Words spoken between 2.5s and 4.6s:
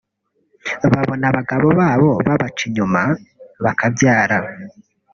inyuma bakabyara